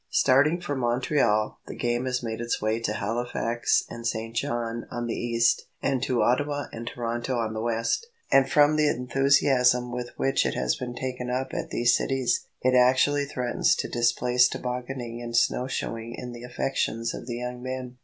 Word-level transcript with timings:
Starting 0.09 0.59
from 0.59 0.79
Montreal, 0.79 1.59
the 1.67 1.75
game 1.75 2.05
has 2.05 2.23
made 2.23 2.41
its 2.41 2.59
way 2.59 2.79
to 2.79 2.93
Halifax 2.93 3.83
and 3.87 4.07
St. 4.07 4.35
John 4.35 4.87
on 4.89 5.05
the 5.05 5.13
east, 5.13 5.67
and 5.79 6.01
to 6.01 6.23
Ottawa 6.23 6.65
and 6.73 6.87
Toronto 6.87 7.35
on 7.37 7.53
the 7.53 7.61
west, 7.61 8.07
and 8.31 8.49
from 8.49 8.77
the 8.77 8.87
enthusiasm 8.87 9.91
with 9.91 10.09
which 10.17 10.43
it 10.43 10.55
has 10.55 10.75
been 10.75 10.95
taken 10.95 11.29
up 11.29 11.53
at 11.53 11.69
these 11.69 11.95
cities, 11.95 12.47
it 12.63 12.73
actually 12.73 13.25
threatens 13.25 13.75
to 13.75 13.87
displace 13.87 14.47
tobogganing 14.47 15.21
and 15.21 15.37
snow 15.37 15.67
shoeing 15.67 16.15
in 16.17 16.31
the 16.31 16.41
affections 16.41 17.13
of 17.13 17.27
the 17.27 17.35
young 17.37 17.61
men. 17.61 17.97